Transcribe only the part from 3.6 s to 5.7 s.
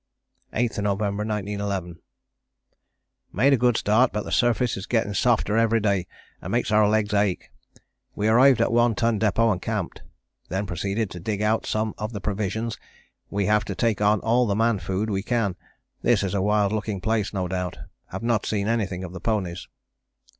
start, but the surface is getting softer